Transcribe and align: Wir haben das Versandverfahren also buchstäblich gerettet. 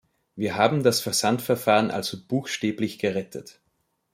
Wir 0.35 0.55
haben 0.57 0.81
das 0.81 0.99
Versandverfahren 0.99 1.91
also 1.91 2.17
buchstäblich 2.27 2.97
gerettet. 2.97 3.61